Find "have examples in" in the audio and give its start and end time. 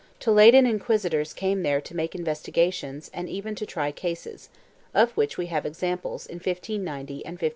5.45-6.37